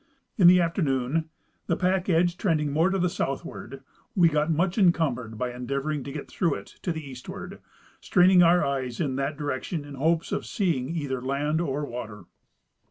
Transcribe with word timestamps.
In 0.35 0.47
the 0.47 0.59
afternoon, 0.59 1.29
the 1.67 1.77
pack 1.77 2.09
edge 2.09 2.35
trending 2.35 2.71
more 2.71 2.89
to 2.89 2.97
the 2.97 3.07
southward, 3.07 3.83
we 4.15 4.29
got 4.29 4.49
much 4.49 4.75
encumbered 4.79 5.37
by 5.37 5.53
endeavoring 5.53 6.03
to 6.05 6.11
get 6.11 6.27
through 6.27 6.55
it 6.55 6.79
to 6.81 6.91
the 6.91 7.11
eashvard, 7.11 7.59
straining 7.99 8.41
our 8.41 8.65
eyes 8.65 8.99
in 8.99 9.15
that 9.17 9.37
direction 9.37 9.85
in 9.85 9.93
the 9.93 9.99
hope 9.99 10.31
of 10.31 10.43
seeing 10.43 10.89
either 10.95 11.21
land 11.21 11.61
or 11.61 11.85
water." 11.85 12.23